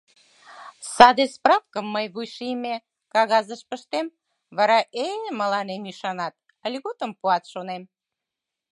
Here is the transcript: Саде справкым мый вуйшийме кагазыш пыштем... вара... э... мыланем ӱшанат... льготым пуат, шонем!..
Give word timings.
Саде 0.93 1.25
справкым 1.35 1.85
мый 1.95 2.05
вуйшийме 2.13 2.75
кагазыш 3.13 3.61
пыштем... 3.69 4.07
вара... 4.57 4.79
э... 5.05 5.07
мыланем 5.39 5.83
ӱшанат... 5.91 6.33
льготым 6.71 7.11
пуат, 7.19 7.43
шонем!.. 7.51 7.83